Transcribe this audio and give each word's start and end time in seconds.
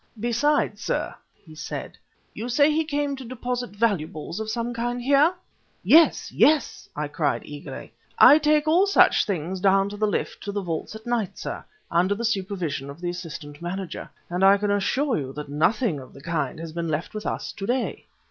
"Besides, 0.19 0.81
sir," 0.83 1.13
he 1.31 1.53
said, 1.53 1.95
"you 2.33 2.49
say 2.49 2.71
he 2.71 2.83
came 2.85 3.15
to 3.17 3.23
deposit 3.23 3.69
valuables 3.69 4.39
of 4.39 4.49
some 4.49 4.73
kind 4.73 4.99
here?" 4.99 5.31
"Yes, 5.83 6.31
yes!" 6.31 6.89
I 6.95 7.07
cried 7.07 7.43
eagerly. 7.45 7.93
"I 8.17 8.39
take 8.39 8.67
all 8.67 8.87
such 8.87 9.25
things 9.27 9.59
down 9.59 9.93
on 9.93 9.99
the 9.99 10.07
lift 10.07 10.41
to 10.45 10.51
the 10.51 10.63
vaults 10.63 10.95
at 10.95 11.05
night, 11.05 11.37
sir, 11.37 11.63
under 11.91 12.15
the 12.15 12.25
supervision 12.25 12.89
of 12.89 12.99
the 12.99 13.11
assistant 13.11 13.61
manager 13.61 14.09
and 14.27 14.43
I 14.43 14.57
can 14.57 14.71
assure 14.71 15.19
you 15.19 15.33
that 15.33 15.49
nothing 15.49 15.99
of 15.99 16.13
the 16.13 16.21
kind 16.21 16.57
has 16.59 16.71
been 16.73 16.89
left 16.89 17.13
with 17.13 17.27
us 17.27 17.51
to 17.51 17.67
day." 17.67 18.07